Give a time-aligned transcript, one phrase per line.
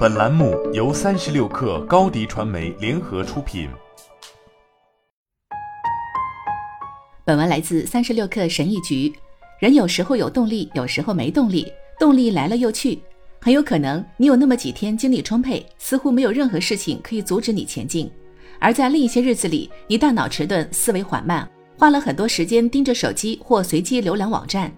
[0.00, 3.68] 本栏目由三十六氪高低传媒联合出品。
[7.22, 9.12] 本文来自三十六氪神译局。
[9.58, 12.98] 人有时候有动力，有时候没动力，动力来了又去。
[13.42, 18.08] 很有可能你有那么几天精力充沛，似乎没有任何事情可以阻止你前进；
[18.58, 21.46] 而在另一些日子里，你大脑迟钝，思维缓慢，
[21.76, 24.72] 花了很多时间盯着手机或随机浏览网站。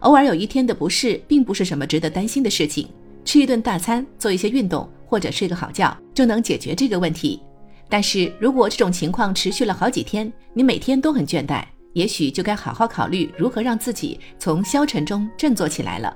[0.00, 2.88] 偶尔有一天的不适，并不是什么值得担心的事情。
[3.24, 7.40] 吃一顿大餐，做一些运动，或者睡个好觉，就能解决这个问题。
[7.88, 16.14] 但是如果这种情况持续了好几天，你每天都很倦怠，也许就该好好考虑如何让自己从消沉中振作起来了。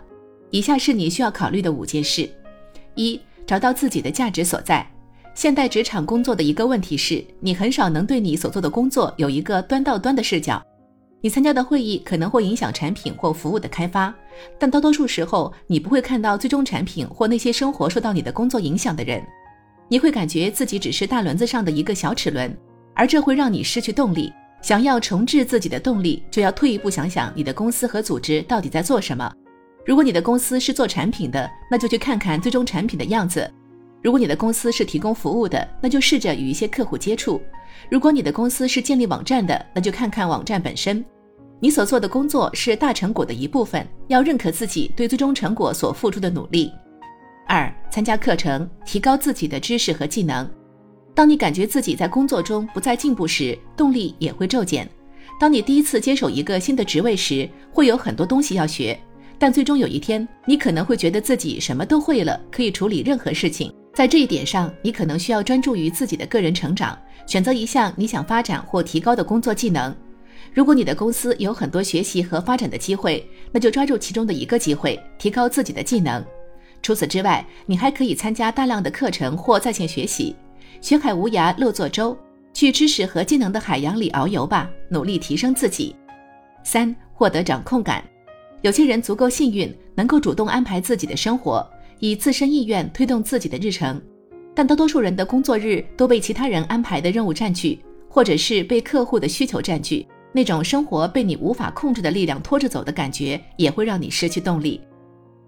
[0.50, 2.28] 以下是你需要考虑的五件事：
[2.94, 4.86] 一、找到自己的价值所在。
[5.34, 10.60] 现代职场工作的一个问题是，你很少能对你所做的工作有一个端到端的视角。
[11.20, 14.14] 你参加的会议可能会影响产品或服务的开发，
[14.56, 19.20] 但大多数时候你不会看到最终产品或那些生活受到你的工作影响的人。
[19.88, 22.56] 你会感觉自己只是大轮子上的一个小齿轮，
[22.94, 24.32] 而这会让你失去动力。
[24.60, 29.32] 想要重置自己的动力，就要退一步想想你的公司和组织到底在做什么。
[29.86, 33.42] 如果你的公司是做产品的，那就去看看最终产品的样子；
[34.02, 37.40] 如果你的公司是提供服务的，那就试着与一些客户接触。
[37.90, 41.04] 如果你的公司是建立网站的，那就看看网站本身。
[41.60, 46.70] 你所做的工作是大成果的一部分，要认可自己对最终成果所付出的努力。
[47.46, 50.48] 二、参加课程，提高自己的知识和技能。
[51.14, 54.88] 当你感觉自己在工作中不再进步时，动力也会骤减。
[55.40, 58.96] 当你第一次接手一个新的职位时，会有很多东西要学，
[59.38, 63.72] 但最终有一天，你可能会觉得自己什么都会了，可以处理任何事情。
[63.98, 66.96] 在这一点上，你可能需要专注于自己的个人成长，
[67.26, 69.92] 选择一项你想发展或提高的工作技能。
[70.54, 76.24] 如果你的公司有很多学习和发展的机会，那就抓住其中的一个机会，提高自己的技能。
[76.80, 80.36] 除此之外，你还可以参加大量的课程或在线学习。
[80.80, 82.16] 学海无涯乐作舟，
[82.54, 85.96] 去知识和技能的海洋里遨游吧，努力提升自己。
[86.62, 88.04] 三、获得掌控感。
[88.62, 91.68] 有些人足够幸运，能够主动安排自己的生活。
[92.00, 94.00] 以自身意愿推动自己的日程，
[94.54, 97.78] 但大多数人的工作日都被其他人安排的任务占据，
[98.08, 100.06] 或者是被客户的需求占据。
[100.30, 104.80] 那种生活被你无法控制的力量拖着走的感觉，也会让你失去动力。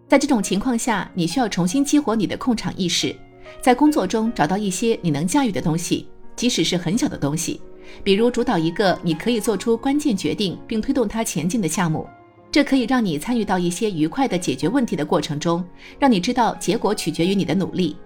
[0.09, 3.15] 在这种情况下，你需要重新激活你的控场意识，
[3.61, 7.61] 在工作中找到一些你能驾驭的东西，即使是很小的东西，
[8.03, 12.07] 比如主导一个你可以做出关键决定并推动它前进的项目。
[12.53, 15.65] 这可以让你参与到一些愉快的解决问题的过程中，
[15.99, 17.97] 让你知道结果取决于你的努力。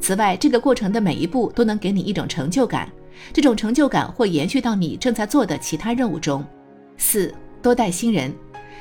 [0.00, 2.90] 此外，这个过程的每一步都能给你一种成就感，
[3.32, 6.42] 这种成就感会延续到你正在做的其他任务中。
[6.96, 8.32] 四，多带新人，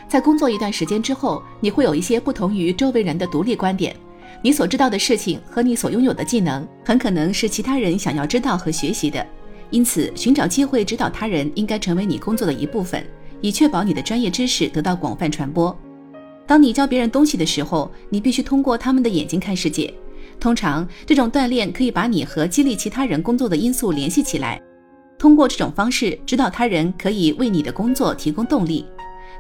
[0.08, 3.94] 在工作一段时间之后，你会有一些不同于周围人的独立观点，
[4.42, 9.26] 你所知道的事情和你所拥有的技能，很可能是其他人想要知道和学习的。
[9.72, 13.06] 因此，寻找机会指导他人应该成为你工作的一部分。
[13.42, 15.78] 以确保你的专业知识得到广泛传播。
[16.48, 19.94] 当你教别人东西的时候，你必须通过他们的眼睛看世界。
[20.40, 24.62] 通常，这种锻炼可以把你和激励其他人工作的因素联系起来。
[25.18, 28.86] 通过这种方式指导他人，可以为你的工作提供动力。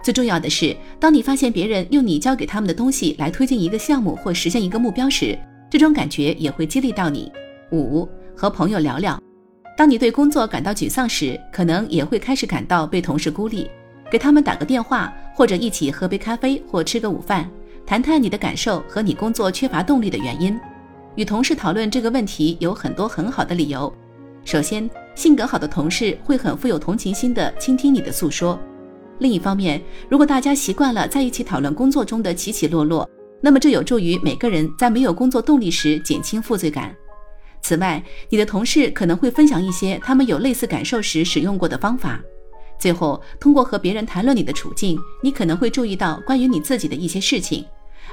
[0.04, 5.38] 最重要的是，当你发现别人用你教给他们的东西来推进一个项目或实现一个目标时，
[5.70, 7.32] 这种感觉也会激励到你。
[7.72, 9.20] 五，和朋友聊聊。
[9.76, 13.70] 当你对工作感到沮丧时，可能也会开始感到被同事孤立。
[14.12, 17.50] 给他们打个电话，或者一起喝杯咖啡或吃个午饭，
[17.86, 20.60] 谈谈你的感受和你工作缺乏动力的原因。
[21.16, 23.92] 与同事讨论这个问题有很多很好的理由。
[24.44, 28.60] 首先，性格好的同事会很富有同情心的倾听你的诉说。
[29.20, 36.94] 另一方面，如果大家习惯了在一起讨论工作中的起起落落，那么这有助于每个人在没有工作动力时减轻负罪感。
[37.62, 42.20] 此外，你的同事可能会分享一些他们有类似感受时使用过的方法。
[42.82, 47.64] 最后，通过和别人谈论你的处境，你可能会注意到关于你自己的一些事情，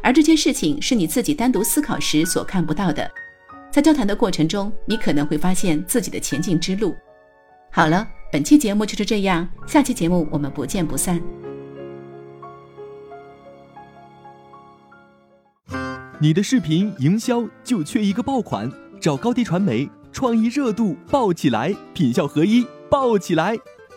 [0.03, 3.11] 而这些事情是你自己单独思考时所看不到的。
[3.73, 6.95] 在交谈的过程中，你可能会发现自己的前进之路。
[7.73, 11.19] 好了，本期节目就是这样，下期节目我们不见不散。
[16.21, 18.71] 你的视频营销就缺一个爆款，
[19.01, 23.57] 找高低传媒，创意热度爆起来，品效合一爆起来。